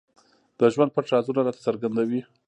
د 0.59 0.61
ژوند 0.73 0.93
پټ 0.95 1.05
رازونه 1.13 1.41
راته 1.43 1.61
څرګندوي. 1.67 2.21